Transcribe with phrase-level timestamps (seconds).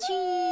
[0.00, 0.51] 去。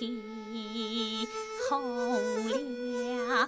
[0.00, 0.08] 红
[3.28, 3.44] 了。